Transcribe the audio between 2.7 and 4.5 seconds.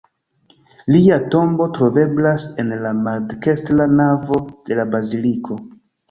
la maldekstra navo